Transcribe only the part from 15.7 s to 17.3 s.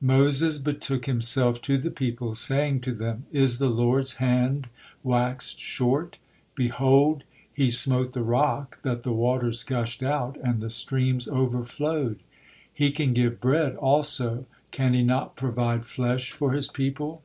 flesh for His people?"